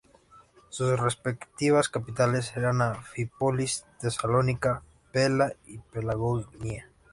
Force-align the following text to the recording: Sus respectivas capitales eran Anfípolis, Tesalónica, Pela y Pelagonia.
Sus 0.69 0.99
respectivas 0.99 1.87
capitales 1.87 2.53
eran 2.57 2.81
Anfípolis, 2.81 3.85
Tesalónica, 3.99 4.81
Pela 5.11 5.53
y 5.67 5.77
Pelagonia. 5.77 6.89